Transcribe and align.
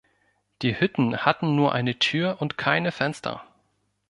Die 0.63 0.79
Hütten 0.79 1.15
hatten 1.15 1.53
nur 1.55 1.73
eine 1.73 1.99
Tür 1.99 2.37
und 2.41 2.57
keine 2.57 2.91
Fenster. 2.91 3.43